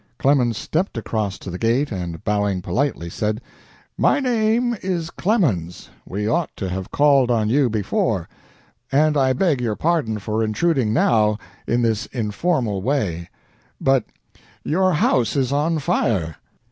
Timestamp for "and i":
8.91-9.33